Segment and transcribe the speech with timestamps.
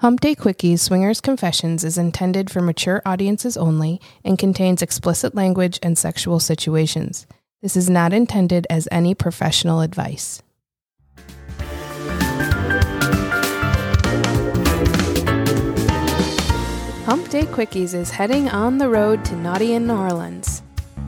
[0.00, 5.78] Hump Day Quickies Swingers Confessions is intended for mature audiences only and contains explicit language
[5.82, 7.26] and sexual situations.
[7.60, 10.40] This is not intended as any professional advice.
[17.04, 20.62] Hump Day Quickies is heading on the road to Naughty in New Orleans.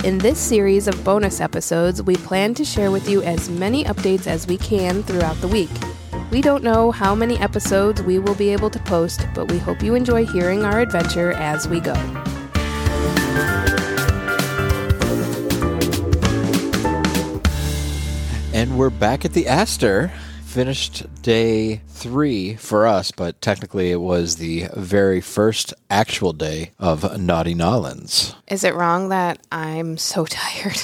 [0.04, 4.27] In this series of bonus episodes, we plan to share with you as many updates
[4.27, 5.70] as we can throughout the week.
[6.33, 9.82] We don't know how many episodes we will be able to post, but we hope
[9.82, 11.93] you enjoy hearing our adventure as we go.
[18.54, 20.11] And we're back at the Astor.
[20.46, 27.21] Finished day three for us, but technically it was the very first actual day of
[27.21, 28.35] Naughty N'awlins.
[28.49, 30.81] Is it wrong that I'm so tired?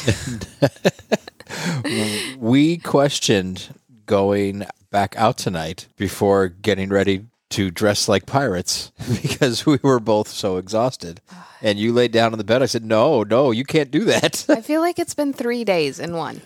[2.39, 8.93] we questioned going back out tonight before getting ready to dress like pirates
[9.23, 11.21] because we were both so exhausted.
[11.61, 12.63] And you laid down on the bed.
[12.63, 14.47] I said, No, no, you can't do that.
[14.49, 16.43] I feel like it's been three days in one.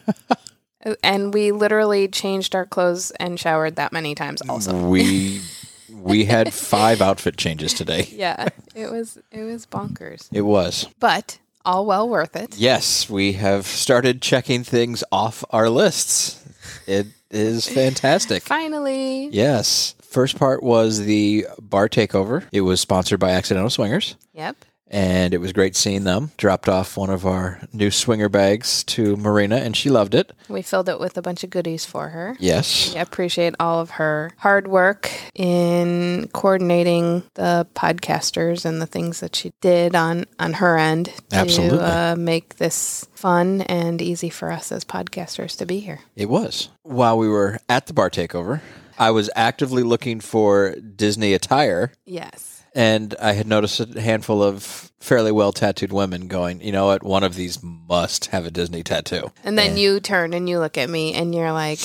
[1.02, 4.88] and we literally changed our clothes and showered that many times also.
[4.88, 5.42] we
[5.92, 8.08] we had five outfit changes today.
[8.10, 8.48] Yeah.
[8.74, 10.28] It was it was bonkers.
[10.32, 10.88] It was.
[10.98, 12.56] But all well worth it.
[12.56, 16.38] Yes, we have started checking things off our lists.
[16.86, 18.42] It is fantastic.
[18.42, 19.28] Finally.
[19.28, 19.94] Yes.
[20.02, 22.44] First part was the bar takeover.
[22.52, 24.16] It was sponsored by Accidental Swingers.
[24.34, 24.56] Yep.
[24.92, 26.32] And it was great seeing them.
[26.36, 30.32] Dropped off one of our new swinger bags to Marina, and she loved it.
[30.48, 32.36] We filled it with a bunch of goodies for her.
[32.38, 32.92] Yes.
[32.92, 39.34] We appreciate all of her hard work in coordinating the podcasters and the things that
[39.34, 41.78] she did on, on her end to Absolutely.
[41.78, 46.00] Uh, make this fun and easy for us as podcasters to be here.
[46.16, 46.68] It was.
[46.82, 48.60] While we were at the bar takeover,
[48.98, 51.92] I was actively looking for Disney attire.
[52.04, 52.61] Yes.
[52.74, 57.02] And I had noticed a handful of fairly well tattooed women going, you know what,
[57.02, 59.30] one of these must have a Disney tattoo.
[59.44, 61.80] And then you turn and you look at me and you're like,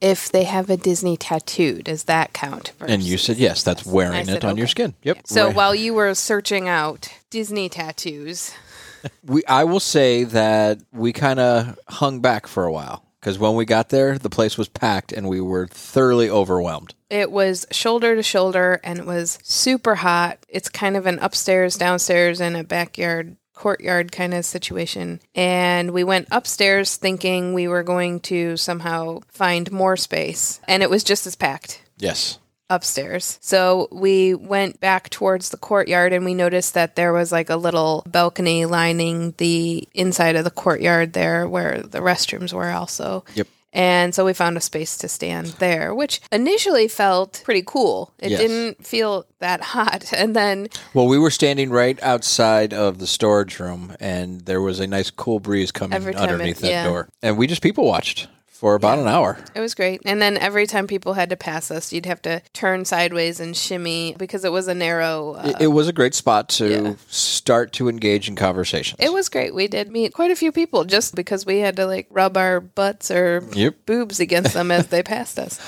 [0.00, 2.72] if they have a Disney tattoo, does that count?
[2.80, 4.94] And you said, yes, that's wearing said, it on your skin.
[5.02, 5.26] Yep.
[5.26, 5.56] So Right.
[5.56, 8.52] while you were searching out Disney tattoos,
[9.24, 13.54] we, I will say that we kind of hung back for a while because when
[13.54, 16.94] we got there, the place was packed and we were thoroughly overwhelmed.
[17.10, 20.38] it was shoulder to shoulder and it was super hot.
[20.48, 25.20] It's kind of an upstairs, downstairs, and a backyard courtyard kind of situation.
[25.34, 30.90] And we went upstairs thinking we were going to somehow find more space, and it
[30.90, 31.82] was just as packed.
[31.98, 32.38] Yes.
[32.70, 33.38] Upstairs.
[33.40, 37.56] So we went back towards the courtyard and we noticed that there was like a
[37.56, 43.24] little balcony lining the inside of the courtyard there where the restrooms were also.
[43.34, 43.46] Yep.
[43.70, 48.12] And so we found a space to stand there, which initially felt pretty cool.
[48.18, 48.40] It Yes.
[48.40, 50.10] didn't feel that hot.
[50.16, 54.80] And then, Well, we were standing right outside of the storage room, and there was
[54.80, 56.84] a nice cool breeze coming time it- underneath that yeah.
[56.84, 57.08] door.
[57.22, 58.26] And we just people watched
[58.58, 59.38] for about an hour.
[59.54, 60.00] it was great.
[60.04, 63.56] And then every time people had to pass us, you'd have to turn sideways and
[63.56, 65.34] shimmy because it was a narrow.
[65.34, 66.94] Uh, It, it was a great spot to Yeah.
[67.06, 68.96] start to engage in conversations.
[69.00, 69.54] It was great.
[69.54, 72.58] We did meet quite a few people just because we had to like rub our
[72.60, 73.86] butts or Yep.
[73.86, 75.60] boobs against them as they passed us.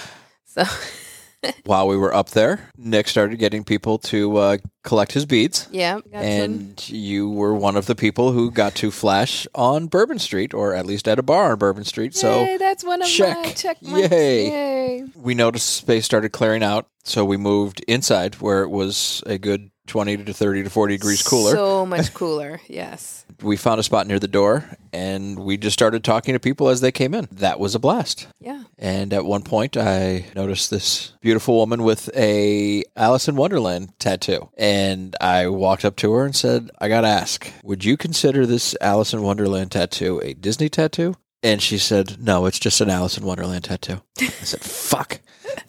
[0.46, 0.64] So
[1.64, 5.68] While we were up there, Nick started getting people to uh, collect his beads.
[5.70, 6.00] yeah.
[6.12, 10.74] And you were one of the people who got to flash on Bourbon Street, or
[10.74, 12.14] at least at a bar on Bourbon Street.
[12.14, 13.56] So Yay, that's one of my check.
[13.56, 14.10] check marks.
[14.10, 14.46] Yay.
[14.48, 15.04] Yay.
[15.16, 16.88] we noticed space started clearing out.
[17.04, 21.22] So we moved inside where it was a good 20 to 30 to 40 degrees
[21.22, 21.52] cooler.
[21.52, 22.60] So much cooler.
[22.68, 23.26] Yes.
[23.42, 26.80] we found a spot near the door and we just started talking to people as
[26.80, 27.26] they came in.
[27.32, 28.28] That was a blast.
[28.38, 28.62] Yeah.
[28.78, 34.48] And at one point, I noticed this beautiful woman with a Alice in Wonderland tattoo.
[34.56, 38.46] And I walked up to her and said, I got to ask, would you consider
[38.46, 41.16] this Alice in Wonderland tattoo a Disney tattoo?
[41.42, 44.00] And she said, no, it's just an Alice in Wonderland tattoo.
[44.20, 45.20] I said, fuck.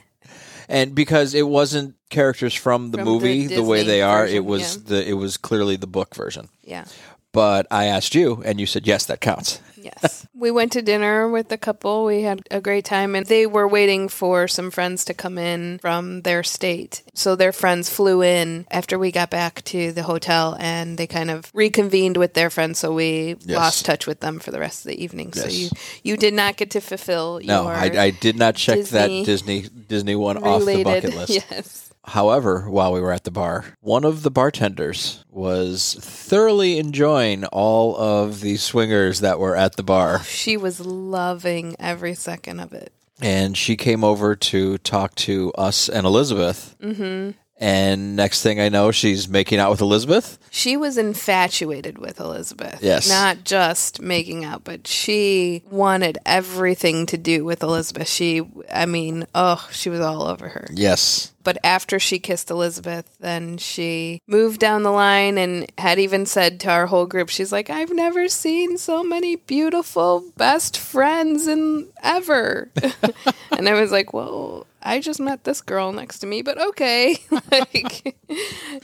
[0.71, 4.45] and because it wasn't characters from the From movie the, way they are, version, it
[4.45, 4.83] was yeah.
[4.87, 6.49] the it was clearly the book version.
[6.65, 6.85] Yeah.
[7.33, 9.61] But I asked you, and you said yes, that counts.
[9.77, 10.27] Yes.
[10.35, 12.05] we went to dinner with the couple.
[12.05, 15.79] We had a great time, and they were waiting for some friends to come in
[15.79, 17.03] from their state.
[17.15, 21.31] So their friends flew in after we got back to the hotel, and they kind
[21.31, 22.79] of reconvened with their friends.
[22.81, 23.57] So we Yes.
[23.57, 25.33] lost touch with them for the rest of the evening.
[25.33, 25.71] So you
[26.03, 29.63] you did not get to fulfill No, I, I did not check Disney that Disney
[29.89, 31.31] Disney one off the bucket list.
[31.31, 31.90] Yes.
[32.11, 37.97] However, while we were at the bar, one of the bartenders was thoroughly enjoying all
[37.97, 40.23] of the swingers that were at the bar.
[40.25, 42.93] She was loving every second of it.
[43.23, 46.75] and she came over to talk to us and Elizabeth.
[46.83, 47.31] Mm-hmm.
[47.61, 50.39] And next thing I know, she's making out with Elizabeth.
[50.51, 52.79] She was infatuated with Elizabeth.
[52.83, 53.07] Yes.
[53.07, 58.09] Not just making out, but she wanted everything to do with Elizabeth.
[58.09, 58.43] She,
[58.73, 60.69] I mean, oh, she was all over her.
[60.73, 61.33] Yes.
[61.43, 66.61] But after she kissed Elizabeth, then she moved down the line and had even said
[66.61, 71.89] to our whole group, she's like, I've never seen so many beautiful best friends in
[72.03, 72.71] ever.
[73.53, 77.19] and I was like, well, I just met this girl next to me, but okay.
[77.53, 78.17] like,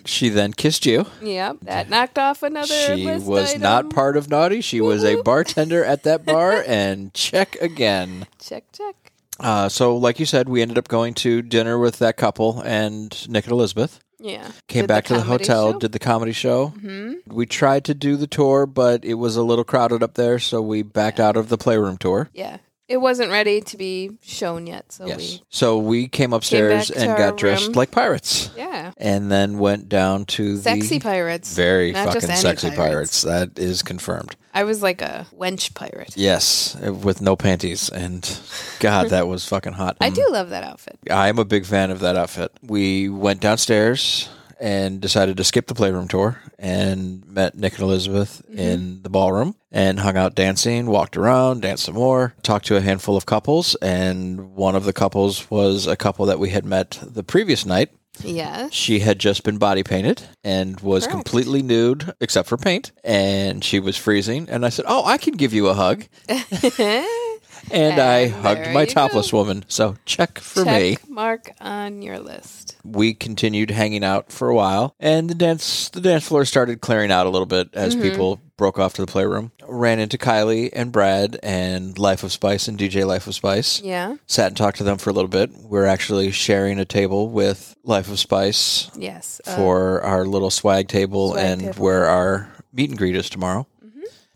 [0.05, 1.07] She then kissed you.
[1.23, 2.67] yep, that knocked off another.
[2.67, 3.63] She was item.
[3.63, 4.61] not part of Naughty.
[4.61, 8.27] She was a bartender at that bar, and check again.
[8.39, 8.95] Check, check.
[9.39, 13.29] Uh, so, like you said, we ended up going to dinner with that couple and
[13.29, 14.01] Nick and Elizabeth.
[14.19, 14.51] Yeah.
[14.67, 15.79] Came Did back to the hotel, show?
[15.79, 16.69] did the comedy show.
[16.77, 17.35] Mm-hmm.
[17.35, 20.63] We tried to do the tour, but it was a little crowded up there, so
[20.63, 22.31] we backed out of the playroom tour.
[22.33, 22.57] Yeah.
[22.89, 25.19] It wasn't ready to be shown yet, so Yes.
[25.19, 25.43] we.
[25.51, 27.73] So we came upstairs to and got dressed room.
[27.73, 28.93] like pirates, Yeah.
[28.97, 31.53] and then went down to Sexy pirates.
[31.55, 32.77] very Not fucking sexy pirates.
[32.77, 33.23] pirates.
[33.23, 34.37] That is confirmed.
[34.55, 36.13] I was like a wench pirate.
[36.17, 38.39] Yes, uh, with no panties, and
[38.79, 39.97] God, that was fucking hot.
[40.01, 40.33] I do mm.
[40.33, 40.97] love that outfit.
[41.11, 42.53] I'm a big fan of that outfit.
[42.63, 44.29] We went downstairs
[44.61, 48.59] and decided to skip the playroom tour and met Nick and Elizabeth mm-hmm.
[48.59, 52.81] in the ballroom and hung out dancing, walked around, danced some more, talked to a
[52.81, 56.99] handful of couples, and one of the couples was a couple that we had met
[57.03, 57.91] the previous night.
[58.23, 58.69] Yeah.
[58.71, 61.13] She had just been body painted and was Correct.
[61.13, 64.49] completely nude except for paint, and she was freezing.
[64.49, 66.05] And I said, "Oh, I can give you a hug."
[67.71, 68.93] And I hugged my you go.
[68.93, 69.65] topless woman.
[69.69, 70.97] So check for me.
[71.09, 72.77] Mark on your list.
[72.85, 77.11] we continued hanging out for a while and the dance the dance floor started clearing
[77.11, 78.03] out a little bit as Mm-hmm.
[78.11, 82.69] people broke off to the playroom ran into kylie and brad and life of spice
[82.69, 84.17] and dj life of spice Yeah.
[84.27, 87.75] sat and talked to them for a little bit we're actually sharing a table with
[87.83, 89.41] life of spice Yes.
[89.47, 91.73] uh, for our little swag table Swag and table.
[91.75, 91.83] Mm-hmm.
[91.83, 93.67] where our meet and greet is tomorrow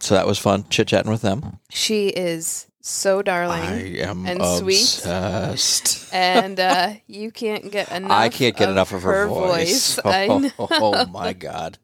[0.01, 3.61] so that was fun chit-chatting with them she is so darling.
[3.61, 5.03] i am and sweet.
[6.13, 8.11] and uh, you can't get enough.
[8.11, 9.99] I can't get of enough of her, voice.
[10.05, 10.51] I know.
[10.59, 11.79] Oh, my god.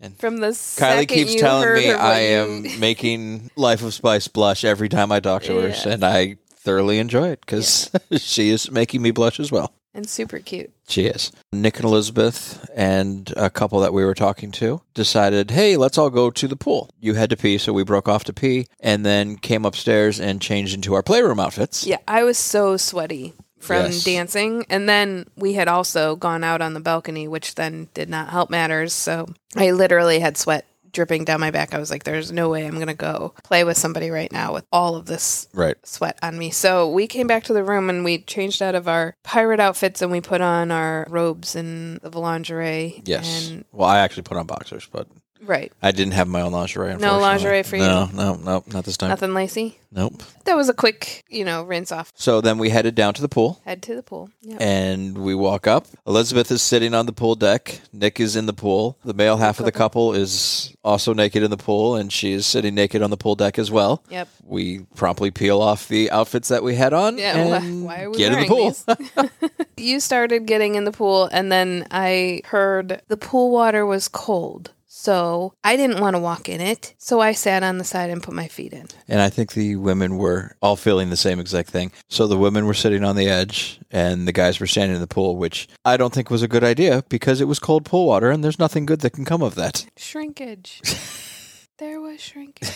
[0.00, 4.88] and From the Kylie keeps telling me I am making Life of Spice blush every
[4.88, 9.12] time I talk to her, and I thoroughly enjoy it because she is making me
[9.12, 9.72] blush as well.
[9.96, 10.70] And super cute.
[10.88, 11.32] She is.
[11.52, 16.10] Nick and Elizabeth and a couple that we were talking to decided, hey, let's all
[16.10, 16.90] go to the pool.
[17.00, 20.40] You had to pee, so we broke off to pee and then came upstairs and
[20.40, 21.86] changed into our playroom outfits.
[21.86, 24.04] Yeah, I was so sweaty from Yes.
[24.04, 24.64] dancing.
[24.70, 28.50] And then we had also gone out on the balcony, which then did not help
[28.50, 28.92] matters.
[28.92, 29.26] So
[29.56, 30.66] I literally had sweat
[30.96, 31.74] dripping down my back.
[31.74, 34.52] I was like, there's no way I'm going to go play with somebody right now
[34.54, 35.76] with all of this Right.
[35.86, 36.50] sweat on me.
[36.50, 40.02] So we came back to the room and we changed out of our pirate outfits
[40.02, 43.02] and we put on our robes and the lingerie.
[43.04, 43.50] Yes.
[43.50, 45.06] And well, I actually put on boxers, but
[45.42, 45.72] right.
[45.82, 46.96] I didn't have my own lingerie.
[46.96, 47.82] No lingerie for you?
[47.82, 49.10] No, no, no, not this time.
[49.10, 49.78] Nothing lacy.
[49.92, 50.22] Nope.
[50.44, 52.12] That was a quick, you know, rinse off.
[52.16, 53.60] So then we headed down to the pool.
[53.64, 54.28] Head to the pool.
[54.42, 54.58] Yeah.
[54.60, 55.86] and we walk up.
[56.06, 57.80] Elizabeth is sitting on the pool deck.
[57.92, 58.98] Nick is in the pool.
[59.04, 62.46] The male half of the couple is also naked in the pool, and she is
[62.46, 64.04] sitting naked on the pool deck as well.
[64.10, 64.28] Yep.
[64.44, 68.10] We promptly peel off the outfits that we had on Yeah, and why, why are
[68.10, 69.30] we get in the pool.
[69.76, 74.72] you started getting in the pool, and then I heard the pool water was cold.
[74.88, 76.94] So I didn't want to walk in it.
[76.98, 78.86] So I sat on the side and put my feet in.
[79.08, 81.92] and I think the women were all feeling the same exact thing.
[82.08, 85.06] So the women were sitting on the edge, and the guys were standing in the
[85.06, 88.30] pool, which I don't think was a good idea because it was cold pool water,
[88.30, 89.86] and there's nothing good that can come of that.
[89.96, 90.80] Shrinkage.
[91.78, 92.72] there was shrinkage.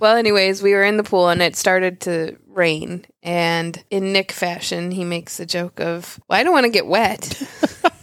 [0.00, 3.04] well, anyways, we were in the pool and it started to rain.
[3.22, 6.86] And in Nick fashion, he makes a joke of, Well, I don't want to get
[6.86, 7.42] wet.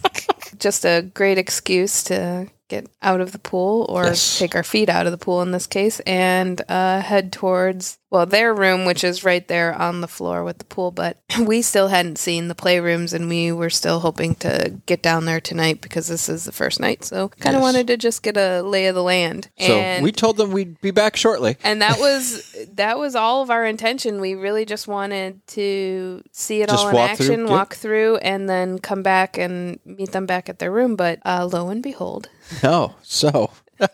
[0.58, 4.38] Just a great excuse to get out of the pool or Yes.
[4.38, 8.24] take our feet out of the pool in this case and uh, head towards well
[8.26, 11.88] their room which is right there on the floor with the pool but we still
[11.88, 16.06] hadn't seen the playrooms and we were still hoping to get down there tonight because
[16.08, 17.62] this is the first night so kind of Yes.
[17.62, 20.80] wanted to just get a lay of the land So and we told them we'd
[20.80, 21.56] be back shortly.
[21.64, 24.20] and that was that was all of our intention.
[24.20, 27.48] We really just wanted to see it Just all in walk through, action, yep.
[27.50, 30.96] walk through, and then come back and meet them back at their room.
[30.96, 32.28] But uh, lo and behold,
[32.62, 32.94] No.
[33.02, 33.50] So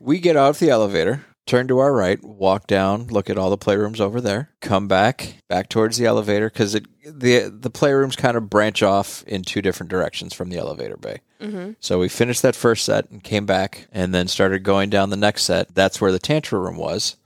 [0.00, 3.50] we get out of the elevator, turn to our right, walk down, look at all
[3.50, 8.16] the playrooms over there, come back, back towards the elevator because it the the playrooms
[8.16, 11.20] kind of branch off in two different directions from the elevator bay.
[11.40, 11.72] Mm-hmm.
[11.80, 15.16] So we finished that first set and came back, and then started going down the
[15.16, 15.74] next set.
[15.74, 17.16] That's where the tantra room was.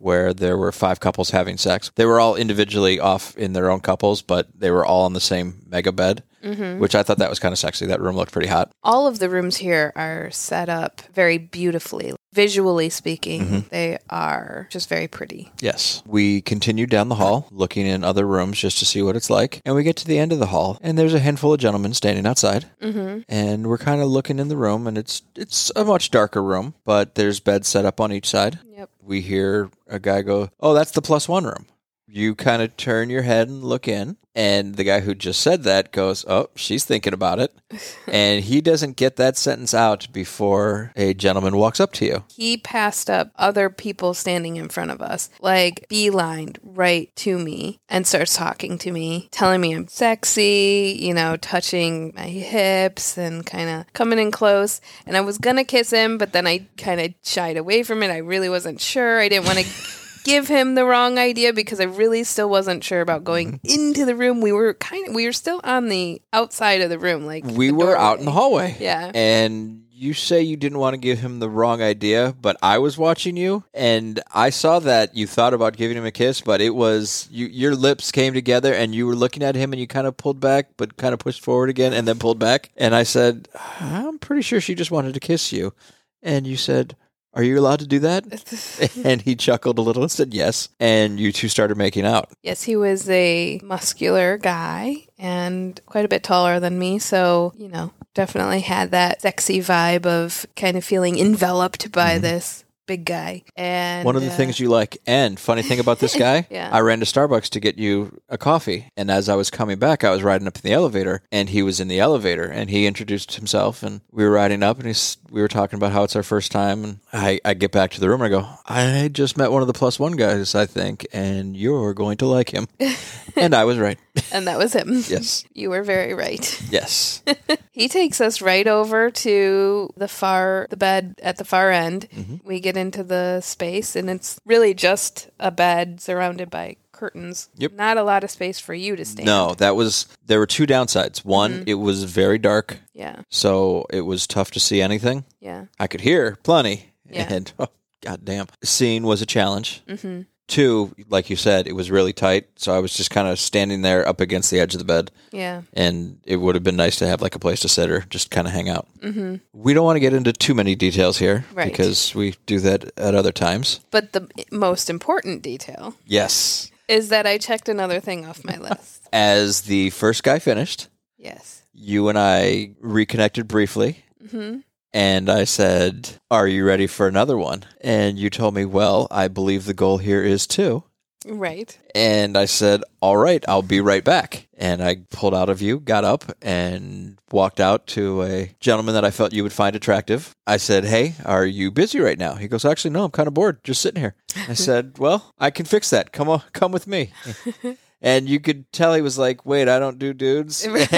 [0.00, 1.92] where there were five couples having sex.
[1.94, 5.20] They were all individually off in their own couples, but they were all on the
[5.20, 7.86] same mega bed, which I thought that was kind of sexy.
[7.86, 8.72] That room looked pretty hot.
[8.82, 12.14] All of the rooms here are set up very beautifully.
[12.34, 15.52] Visually speaking, they are just very pretty.
[15.60, 16.02] Yes.
[16.06, 19.60] We continued down the hall, looking in other rooms just to see what it's like.
[19.66, 21.92] And we get to the end of the hall, and there's a handful of gentlemen
[21.92, 22.70] standing outside.
[22.80, 23.20] Mm-hmm.
[23.28, 26.72] And we're kind of looking in the room, and it's it's a much darker room,
[26.86, 28.58] but there's beds set up on each side.
[28.74, 28.88] Yep.
[29.02, 31.66] We hear a guy go, "Oh, that's the plus one room."
[32.14, 35.62] You kind of turn your head and look in, and the guy who just said
[35.62, 37.54] that goes, "Oh, she's thinking about it,"
[38.06, 42.24] and he doesn't get that sentence out before a gentleman walks up to you.
[42.34, 47.80] He passed up other people standing in front of us, like beelined right to me
[47.88, 53.46] and starts talking to me, telling me I'm sexy, you know, touching my hips and
[53.46, 54.82] kind of coming in close.
[55.06, 58.02] And I was going to kiss him, but then I kind of shied away from
[58.02, 58.10] it.
[58.10, 59.18] I really wasn't sure.
[59.18, 59.98] I didn't want to.
[60.24, 63.80] give him the wrong idea because I really still wasn't sure about going mm-hmm.
[63.80, 64.40] into the room.
[64.40, 67.72] We were kind of we were still on the outside of the room, like we
[67.72, 68.76] were out in the hallway.
[68.78, 69.10] Yeah.
[69.14, 72.98] And you say you didn't want to give him the wrong idea, but I was
[72.98, 76.74] watching you and I saw that you thought about giving him a kiss, but it
[76.74, 80.08] was you, your lips came together and you were looking at him and you kind
[80.08, 82.72] of pulled back, but kind of pushed forward again and then pulled back.
[82.76, 83.46] And I said,
[83.78, 85.72] I'm pretty sure she just wanted to kiss you.
[86.20, 86.96] And you said,
[87.34, 88.92] Are you allowed to do that?
[89.04, 90.68] and he chuckled a little and said, Yes.
[90.78, 92.30] And you two started making out.
[92.42, 96.98] Yes, he was a muscular guy and quite a bit taller than me.
[96.98, 102.22] So, you know, definitely had that sexy vibe of kind of feeling enveloped by mm-hmm.
[102.22, 103.42] this big guy.
[103.56, 104.04] And.
[104.04, 104.98] One of the uh, things you like.
[105.06, 106.70] And funny thing about this guy, Yeah.
[106.72, 108.90] I ran to Starbucks to get you a coffee.
[108.96, 111.62] And as I was coming back, I was riding up in the elevator and he
[111.62, 115.16] was in the elevator and he introduced himself and we were riding up and he's,
[115.30, 116.84] we were talking about how it's our first time.
[116.84, 119.62] And I, I get back to the room and I go, I just met one
[119.62, 122.66] of the plus one guys, I think, and you're going to like him.
[123.36, 123.98] and I was right.
[124.32, 125.02] And that was him.
[125.08, 125.44] Yes.
[125.54, 126.62] You were very right.
[126.70, 127.22] Yes.
[127.72, 132.06] He takes us right over to the far the bed at the far end.
[132.14, 132.36] Mm-hmm.
[132.46, 137.48] We get into the space and it's really just a bed surrounded by curtains.
[137.56, 137.72] Yep.
[137.72, 139.24] Not a lot of space for you to stand.
[139.26, 141.24] No, that was, there were two downsides.
[141.24, 141.68] One, Mm-hmm.
[141.70, 142.76] it was very dark.
[142.92, 143.22] Yeah.
[143.30, 145.24] So it was tough to see anything.
[145.40, 145.64] Yeah.
[145.80, 146.90] I could hear plenty.
[147.10, 147.26] Yeah.
[147.32, 147.68] And oh,
[148.02, 149.82] goddamn, seeing was a challenge.
[149.88, 150.22] Mm-hmm.
[150.52, 152.46] Two, like you said, it was really tight.
[152.56, 155.10] So I was just kind of standing there up against the edge of the bed.
[155.30, 155.62] Yeah.
[155.72, 158.30] And it would have been nice to have like a place to sit or just
[158.30, 158.86] kind of hang out.
[159.00, 159.36] Mm-hmm.
[159.54, 161.70] We don't want to get into too many details here Right.
[161.70, 163.80] because we do that at other times.
[163.90, 166.70] But the most important detail Yes.
[166.86, 169.08] is that I checked another thing off my list.
[169.10, 171.62] As the first guy finished, Yes.
[171.72, 174.04] you and I reconnected briefly.
[174.22, 174.58] Mm-hmm.
[174.94, 177.64] And I said, Are you ready for another one?
[177.80, 180.84] And you told me, Well, I believe the goal here is two.
[181.24, 181.78] Right.
[181.94, 184.48] And I said, All right, I'll be right back.
[184.58, 189.04] And I pulled out of you, got up, and walked out to a gentleman that
[189.04, 190.34] I felt you would find attractive.
[190.46, 192.34] I said, Hey, are you busy right now?
[192.34, 194.14] He goes, Actually, no, I'm kind of bored, just sitting here.
[194.48, 196.12] I said, Well, I can fix that.
[196.12, 197.12] Come on, come with me.
[198.04, 200.66] And you could tell he was like, Wait, I don't do dudes.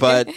[0.00, 0.28] but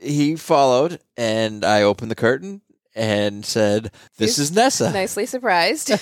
[0.00, 2.62] he followed, and I opened the curtain
[2.94, 4.90] and said, This is Nessa.
[4.92, 5.92] Nicely surprised.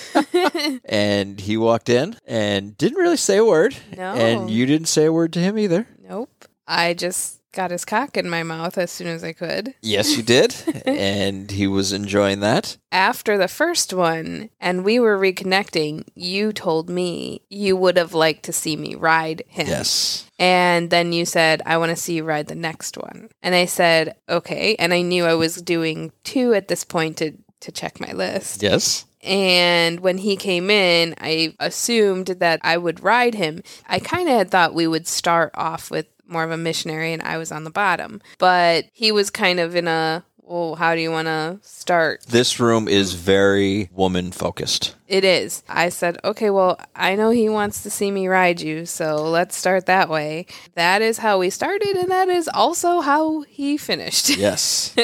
[0.85, 3.75] And he walked in and didn't really say a word.
[3.95, 4.13] No.
[4.15, 5.87] And you didn't say a word to him either.
[6.07, 6.45] nope.
[6.67, 9.73] I just got his cock in my mouth as soon as I could.
[9.81, 10.55] Yes, you did.
[10.85, 12.77] and he was enjoying that.
[12.91, 18.43] After the first one, and we were reconnecting, you told me you would have liked
[18.43, 19.67] to see me ride him.
[19.67, 20.29] Yes.
[20.37, 23.29] And then you said, I want to see you ride the next one.
[23.41, 24.75] And I said, okay.
[24.77, 28.63] And I knew I was doing two at this point to, to check my list.
[28.63, 29.05] Yes.
[29.21, 33.61] And when he came in, I assumed that I would ride him.
[33.85, 37.21] I kind of had thought we would start off with more of a missionary and
[37.21, 38.21] I was on the bottom.
[38.37, 42.23] But he was kind of in a, well, how do you want to start?
[42.27, 44.95] This room is very woman focused.
[45.07, 45.63] It is.
[45.69, 49.55] I said, okay, well, I know he wants to see me ride you, so let's
[49.55, 50.45] start that way.
[50.75, 54.29] That is how we started, and that is also how he finished.
[54.37, 54.95] Yes.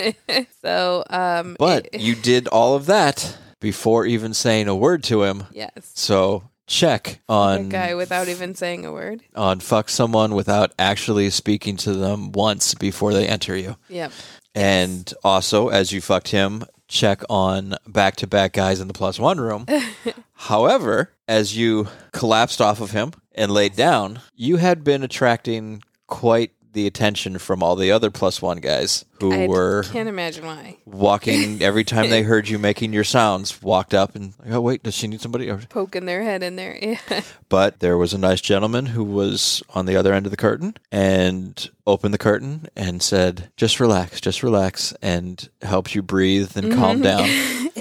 [0.62, 5.24] so, um, But it- you did all of that before even saying a word to
[5.24, 5.46] him.
[5.51, 9.22] yes, So check a on guy without even saying a word.
[9.36, 13.75] on fuck someone without actually speaking to them once before they enter you.
[13.89, 14.12] Yep.
[14.53, 19.19] And also, as you fucked him, check on back to back guys in the plus
[19.19, 19.65] one room.
[20.34, 26.51] However, as you collapsed off of him and laid down, you had been attracting quite
[26.75, 30.77] the attention from all the other plus one guys who I were can't imagine why.
[30.86, 34.94] walking every time they heard you making your sounds, walked up and, oh, wait, does
[34.94, 35.51] she need somebody?
[35.70, 36.77] Poking their head in there.
[36.79, 37.00] Yeah.
[37.48, 40.75] But there was a nice gentleman who was on the other end of the curtain
[40.91, 46.67] and opened the curtain and said, just relax, just relax, and helped you breathe and
[46.67, 46.79] mm-hmm.
[46.79, 47.29] calm down.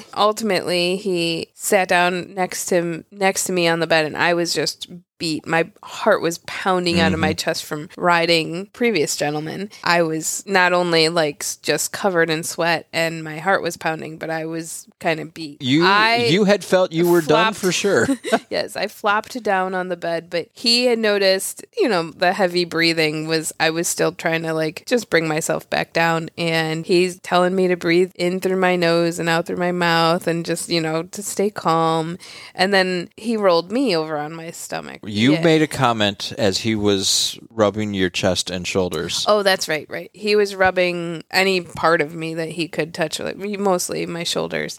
[0.17, 4.53] Ultimately, he sat down next to next to me on the bed, and I was
[4.53, 5.47] just beat.
[5.47, 7.37] My heart was pounding out of my mm-hmm.
[7.37, 9.71] chest from riding previous gentlemen.
[9.83, 14.31] I was not only like just covered in sweat, and my heart was pounding, but
[14.31, 15.63] I was kind of beat.
[15.63, 18.07] You I, you had felt you were done for sure.
[18.51, 22.65] yes, I flopped down on the bed, but he had noticed, you know, the heavy
[22.65, 26.31] breathing was, I was still trying to like just bring myself back down.
[26.37, 30.27] And he's telling me to breathe in through my nose and out through my mouth
[30.27, 32.19] and just, you know, to stay calm.
[32.55, 35.01] And then he rolled me over on my stomach.
[35.07, 35.43] You Yeah.
[35.43, 39.25] made a comment as he was rubbing your chest and shoulders.
[39.29, 40.11] Oh, that's right, right.
[40.13, 44.79] He was rubbing any part of me that he could touch, like mostly my shoulders.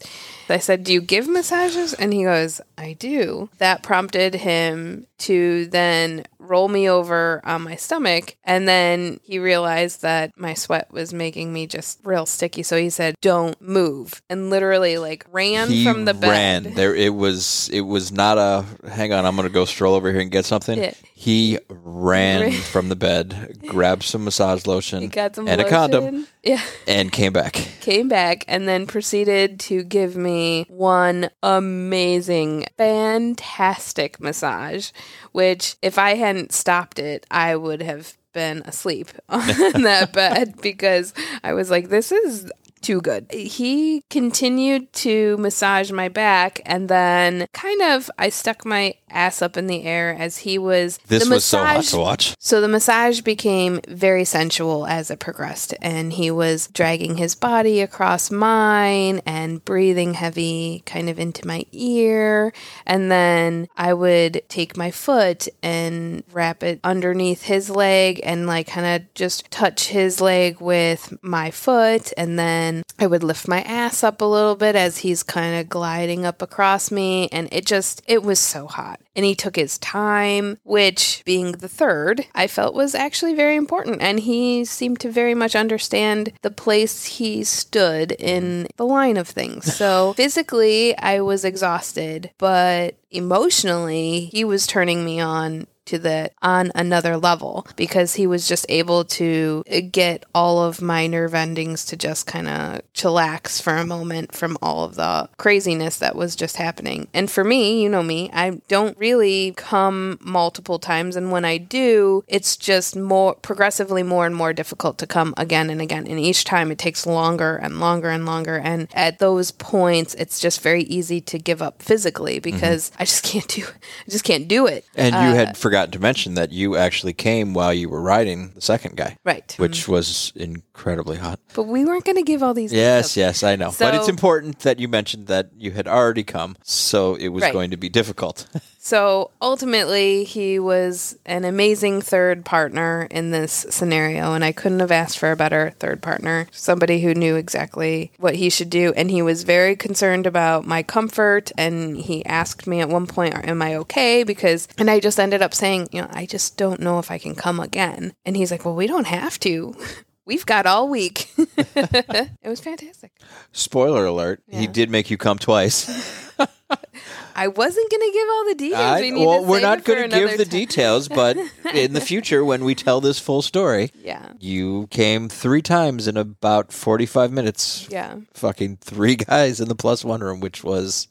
[0.50, 1.94] I said, Do you give massages?
[1.94, 3.50] And he goes, I do.
[3.58, 8.36] That prompted him to then roll me over on my stomach.
[8.44, 12.64] And then he realized that my sweat was making me just real sticky.
[12.64, 14.22] So he said, Don't move.
[14.30, 16.30] And literally, like, ran he from the bed.
[16.30, 16.74] ran.
[16.74, 20.22] There it was it was not a hang on, I'm gonna go stroll over here
[20.22, 20.78] and get something.
[21.18, 26.28] He ran from the bed, grabbed some massage lotion got some and a condom.
[26.44, 26.62] Yeah.
[26.88, 27.54] and came back.
[27.80, 34.92] came back and then proceeded to give me one amazing, fantastic massage,
[35.32, 39.48] which if I hadn't stopped it, I would have been asleep on
[39.82, 41.14] that bed because
[41.46, 43.26] I was like, this is too good.
[43.32, 49.58] He continued to massage my back and then kind of I stuck my ass up
[49.58, 52.36] in the air as he was This the was so hot to watch.
[52.40, 57.82] so the massage became very sensual as it progressed, and he was dragging his body
[57.82, 62.54] across mine and breathing heavy kind of into my ear.
[62.86, 68.68] And then I would take my foot and wrap it underneath his leg and like
[68.68, 72.12] kind of just touch his leg with my foot.
[72.18, 75.70] And then I would lift my ass up a little bit as he's kind of
[75.70, 77.30] gliding up across me.
[77.32, 81.70] And it just, it was so hot and he took his time, which being the
[81.70, 84.02] third, I felt was actually very important.
[84.02, 89.28] And he seemed to very much understand the place he stood in the line of
[89.28, 89.74] things.
[89.74, 96.72] So physically, I was exhausted, but emotionally, he was turning me on to the on
[96.76, 101.96] another level because he was just able to get all of my nerve endings to
[101.96, 106.58] just kind of chillax for a moment from all of the craziness that was just
[106.58, 107.08] happening.
[107.14, 111.58] And for me, you know me, I don't really come multiple times and when I
[111.58, 116.08] do, it's just more progressively more and more difficult to come again and again.
[116.08, 120.40] And each time it takes longer and longer and longer and at those points it's
[120.40, 123.64] just very easy to give up physically because I just can't do
[124.08, 124.86] I just can't do it.
[124.96, 128.52] And you Uh, had forgotten to mention that you actually came while you were riding
[128.56, 129.54] the second guy, Right.
[129.58, 129.88] which mm.
[129.90, 131.40] was incredibly hot.
[131.54, 132.72] But we weren't going to give all these.
[132.74, 133.18] Yes, details.
[133.42, 133.74] yes, I know.
[133.78, 137.54] but it's important that you mentioned that you had already come, so it was Right.
[137.54, 138.48] going to be difficult.
[138.86, 144.92] So ultimately, he was an amazing third partner in this scenario, and I couldn't have
[144.92, 146.46] asked for a better third partner.
[146.52, 150.84] Somebody who knew exactly what he should do, and he was very concerned about my
[150.84, 151.52] comfort.
[151.58, 155.42] And he asked me at one point, "Am I okay?" Because, and I just ended
[155.42, 158.52] up saying, "You know, I just don't know if I can come again." And he's
[158.52, 159.74] like, "Well, we don't have to."
[160.28, 161.30] We've got all week.
[161.38, 163.12] it was fantastic.
[163.52, 165.88] Spoiler alert, he did make you come twice.
[167.38, 168.82] I wasn't going to give all the details.
[168.82, 170.50] I- we need well, we're not going to give the time.
[170.52, 171.38] details, but
[171.76, 174.32] in the future, when we tell this full story, Yeah.
[174.40, 177.88] you came three times in about 45 minutes.
[177.92, 178.16] Yeah.
[178.34, 181.08] Fucking three guys in the plus one room, which was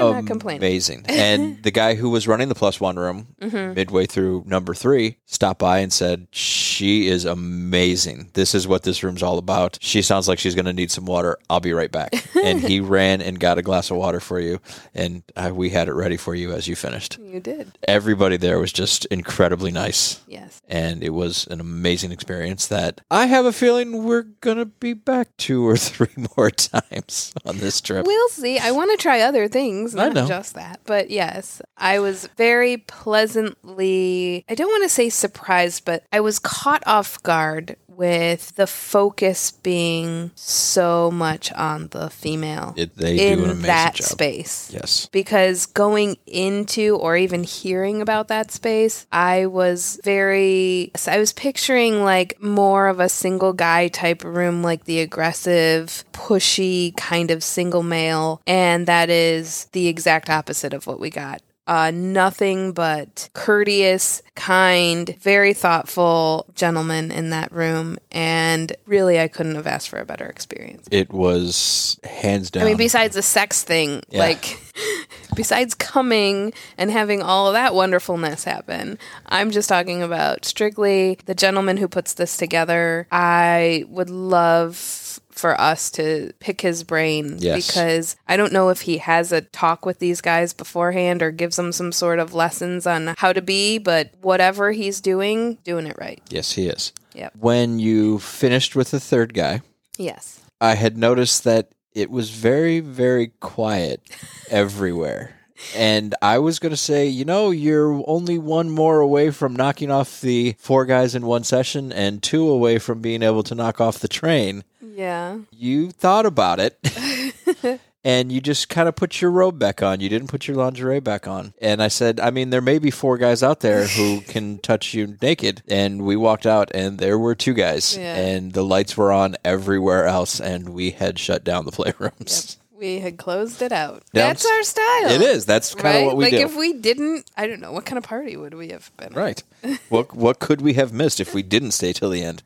[0.00, 0.60] And I'm not complaining.
[0.62, 1.04] amazing.
[1.08, 3.74] and the guy who was running the plus one room Mm-hmm.
[3.74, 8.30] midway through number three stopped by and said, She is amazing.
[8.34, 9.78] This is what this room's all about.
[9.80, 11.38] She sounds like she's going to need some water.
[11.48, 12.12] I'll be right back.
[12.44, 14.60] and he ran and got a glass of water for you.
[14.94, 17.18] And uh, we had it ready for you as you finished.
[17.18, 17.78] You did.
[17.86, 20.20] Everybody there was just incredibly nice.
[20.26, 20.60] Yes.
[20.68, 24.92] And it was an amazing experience that I have a feeling we're going to be
[24.94, 28.06] back two or three more times on this trip.
[28.06, 28.58] We'll see.
[28.58, 30.80] I want to try other things, I not just that.
[30.84, 36.38] But yes, I was very pleasantly, I don't want to say surprised, but I was
[36.38, 43.44] caught off guard with the focus being so much on the female It, they do
[43.44, 44.06] an in that job.
[44.06, 44.70] space.
[44.72, 45.08] Yes.
[45.10, 52.04] Because going into or even hearing about that space, I was very, I was picturing
[52.04, 57.82] like more of a single guy type room, like the aggressive, pushy kind of single
[57.82, 58.40] male.
[58.46, 61.42] And that is the exact opposite of what we got.
[61.68, 67.98] Uh, nothing but courteous, kind, very thoughtful gentleman in that room.
[68.10, 70.88] And really, I couldn't have asked for a better experience.
[70.90, 72.62] It was hands down.
[72.62, 74.20] I mean, besides the sex thing, Yeah.
[74.20, 74.58] like,
[75.36, 81.34] besides coming and having all of that wonderfulness happen, I'm just talking about strictly the
[81.34, 83.06] gentleman who puts this together.
[83.12, 87.66] I would love for us to pick his brain Yes.
[87.66, 91.56] because I don't know if he has a talk with these guys beforehand or gives
[91.56, 95.96] them some sort of lessons on how to be, but whatever he's doing, doing it
[95.98, 96.20] right.
[96.28, 96.92] yes, he is.
[97.14, 97.34] Yep.
[97.38, 99.62] When you finished with the third guy,
[99.96, 100.40] Yes.
[100.60, 104.00] I had noticed that it was very, very quiet
[104.50, 105.34] everywhere.
[105.74, 109.90] And I was going to say, you know, you're only one more away from knocking
[109.90, 113.80] off the four guys in one session and two away from being able to knock
[113.80, 114.62] off the train.
[114.98, 115.38] Yeah.
[115.52, 116.78] You thought about it.
[118.04, 120.00] And you just kind of put your robe back on.
[120.00, 121.52] You didn't put your lingerie back on.
[121.60, 124.94] And I said, I mean, there may be four guys out there who can touch
[124.94, 125.62] you naked.
[125.68, 128.14] And we walked out, and there were two guys, Yeah.
[128.14, 132.56] and the lights were on everywhere else, and we had shut down the playrooms.
[132.72, 132.78] Yep.
[132.78, 134.04] We had closed it out.
[134.12, 135.10] Yeah, That's our style.
[135.10, 135.44] It is.
[135.44, 136.06] That's kind of right?
[136.06, 136.38] what we like do.
[136.38, 139.08] if we didn't, I don't know what kind of party would we have been.
[139.08, 139.16] at?
[139.16, 139.42] right.
[139.88, 142.42] what what could we have missed if we didn't stay till the end?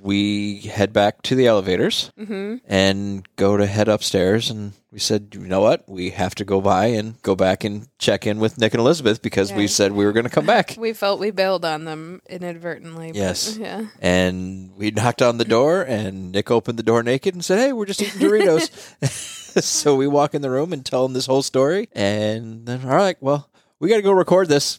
[0.00, 2.56] We head back to the elevators Mm-hmm.
[2.66, 6.60] and go to head upstairs and we said you know what we have to go
[6.60, 10.04] by and go back and check in with nick and elizabeth because we said we
[10.06, 13.08] were going to come back We felt we bailed on them inadvertently.
[13.08, 13.56] but, Yes.
[13.60, 13.86] yeah.
[14.00, 17.72] and we knocked on the door and nick opened the door naked and said hey
[17.72, 18.70] we're just eating doritos
[19.62, 22.96] so we walk in the room and tell him this whole story and then all
[22.96, 24.78] right well we got to go record this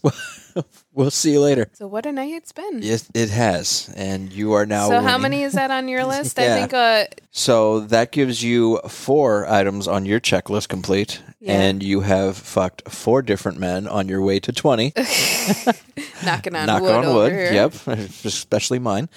[0.97, 2.81] we'll see you later So what a night it's been.
[2.81, 4.89] Yes, it has, and you are now.
[4.89, 6.37] so how many is that on your list?
[6.37, 6.43] Yeah.
[6.43, 11.53] I think uh, So that gives you four items on your checklist complete, Yeah.
[11.53, 14.91] and you have fucked four different men on your way to twenty.
[16.25, 17.31] knocking on Knock wood on wood.
[17.31, 17.53] here.
[17.53, 17.73] Yep,
[18.25, 19.07] especially mine.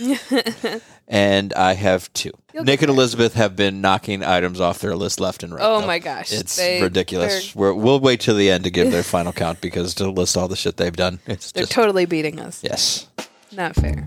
[1.08, 5.20] and I have 2 You'll Nick and Elizabeth have been knocking items off their list
[5.20, 5.62] left and right.
[5.62, 5.86] Oh though.
[5.86, 7.54] my gosh, It's they- ridiculous.
[7.54, 10.48] We're, we'll wait till the end to give their final count because to list all
[10.48, 12.62] the shit they've done, it's They're just totally beating us.
[12.64, 13.06] yes.
[13.52, 14.06] Not fair.